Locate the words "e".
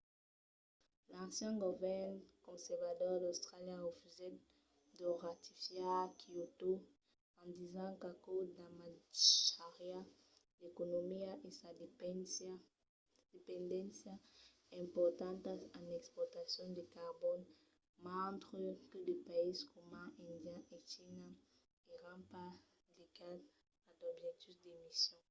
11.47-11.49, 20.75-20.77